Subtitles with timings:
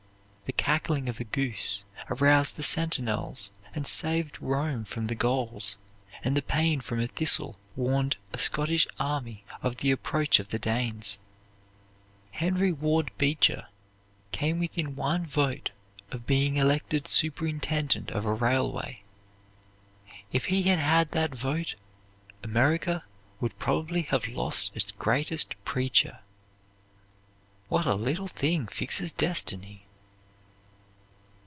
[0.47, 5.77] The cackling of a goose aroused the sentinels and saved Rome from the Gauls,
[6.25, 10.59] and the pain from a thistle warned a Scottish army of the approach of the
[10.59, 11.19] Danes.
[12.31, 13.67] Henry Ward Beecher
[14.33, 15.71] came within one vote
[16.11, 19.01] of being elected superintendent of a railway.
[20.33, 21.75] If he had had that vote
[22.43, 23.05] America
[23.39, 26.19] would probably have lost its greatest preacher.
[27.69, 29.85] What a little thing fixes destiny!